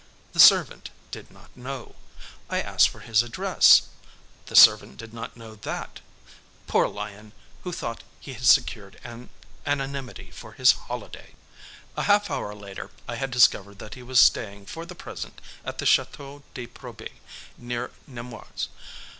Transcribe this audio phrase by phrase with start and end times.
[0.33, 1.93] The servant did not know.
[2.49, 3.83] I asked for his address.
[4.47, 5.99] The servant did not know that.
[6.65, 8.99] Poor lion, who thought he had secured
[9.63, 11.35] anonymity for his holiday!
[11.95, 15.77] A half hour later I had discovered that he was staying for the present at
[15.77, 17.11] the Château de Proby,
[17.55, 18.69] near Nemours.